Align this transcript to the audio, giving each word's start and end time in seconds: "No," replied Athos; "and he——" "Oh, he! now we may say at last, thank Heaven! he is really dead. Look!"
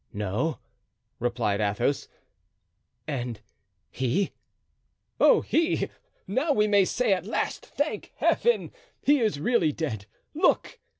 "No," 0.13 0.57
replied 1.19 1.61
Athos; 1.61 2.07
"and 3.07 3.39
he——" 3.91 4.31
"Oh, 5.19 5.41
he! 5.41 5.89
now 6.25 6.53
we 6.53 6.65
may 6.67 6.85
say 6.85 7.13
at 7.13 7.27
last, 7.27 7.63
thank 7.67 8.11
Heaven! 8.15 8.71
he 9.03 9.19
is 9.19 9.39
really 9.39 9.71
dead. 9.71 10.07
Look!" 10.33 10.79